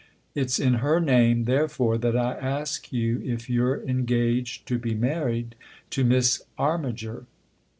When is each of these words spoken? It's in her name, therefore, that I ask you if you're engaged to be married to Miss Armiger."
It's 0.33 0.57
in 0.57 0.73
her 0.87 0.99
name, 0.99 1.43
therefore, 1.45 1.95
that 1.99 2.17
I 2.17 2.33
ask 2.33 2.91
you 2.91 3.21
if 3.23 3.51
you're 3.51 3.83
engaged 3.83 4.67
to 4.69 4.79
be 4.79 4.95
married 4.95 5.53
to 5.91 6.03
Miss 6.03 6.41
Armiger." 6.57 7.25